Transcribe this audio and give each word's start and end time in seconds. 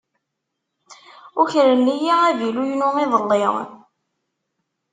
Ukren-iyi 1.41 2.13
avilu-inu 2.29 2.87
iḍelli. 3.03 3.47